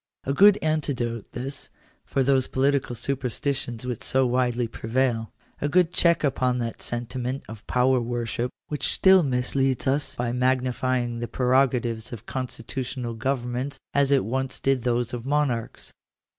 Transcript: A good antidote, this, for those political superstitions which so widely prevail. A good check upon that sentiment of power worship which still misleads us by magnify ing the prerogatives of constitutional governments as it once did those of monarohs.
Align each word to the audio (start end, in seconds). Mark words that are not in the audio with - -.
A 0.23 0.33
good 0.33 0.57
antidote, 0.63 1.31
this, 1.33 1.69
for 2.07 2.23
those 2.23 2.47
political 2.47 2.95
superstitions 2.95 3.85
which 3.85 4.01
so 4.01 4.25
widely 4.25 4.67
prevail. 4.67 5.31
A 5.61 5.69
good 5.69 5.93
check 5.93 6.23
upon 6.23 6.57
that 6.57 6.81
sentiment 6.81 7.43
of 7.47 7.67
power 7.67 8.01
worship 8.01 8.49
which 8.67 8.91
still 8.91 9.21
misleads 9.21 9.85
us 9.85 10.15
by 10.15 10.31
magnify 10.31 11.03
ing 11.03 11.19
the 11.19 11.27
prerogatives 11.27 12.11
of 12.11 12.25
constitutional 12.25 13.13
governments 13.13 13.77
as 13.93 14.09
it 14.09 14.25
once 14.25 14.59
did 14.59 14.81
those 14.81 15.13
of 15.13 15.23
monarohs. 15.25 15.91